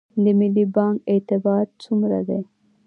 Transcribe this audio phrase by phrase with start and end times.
[0.23, 2.41] د ملي بانک اعتبار څومره دی؟